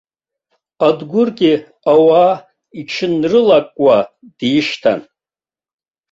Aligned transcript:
Адгәыргьы 0.87 1.53
ауаа 1.91 2.33
иҽынрылакуа 2.79 3.97
дишьҭан. 4.37 4.99